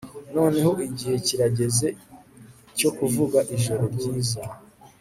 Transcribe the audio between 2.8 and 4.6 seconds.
kuvuga ijoro ryiza